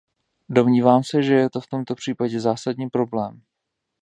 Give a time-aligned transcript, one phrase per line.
[0.49, 3.41] Domnívám se, že je to v tomto případě zásadní problém.